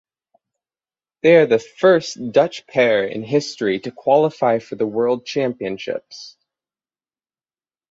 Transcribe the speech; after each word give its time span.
They 1.21 1.35
are 1.35 1.45
the 1.45 1.59
first 1.59 2.17
Dutch 2.31 2.65
pair 2.65 3.05
in 3.05 3.21
history 3.21 3.79
to 3.81 3.91
qualify 3.91 4.57
for 4.57 4.73
the 4.75 4.87
World 4.87 5.27
Championships. 5.27 6.37